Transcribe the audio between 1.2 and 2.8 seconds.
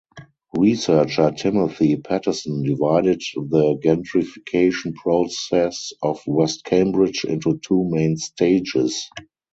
Timothy Pattison